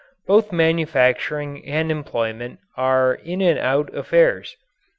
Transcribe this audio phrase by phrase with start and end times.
[0.25, 4.57] Both manufacturing and employment are in and out affairs.